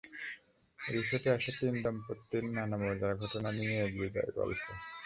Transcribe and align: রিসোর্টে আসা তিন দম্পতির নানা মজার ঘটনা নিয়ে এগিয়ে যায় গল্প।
রিসোর্টে 0.79 1.29
আসা 1.35 1.51
তিন 1.57 1.75
দম্পতির 1.83 2.45
নানা 2.55 2.77
মজার 2.81 3.13
ঘটনা 3.21 3.49
নিয়ে 3.57 3.75
এগিয়ে 3.85 4.13
যায় 4.15 4.31
গল্প। 4.37 4.63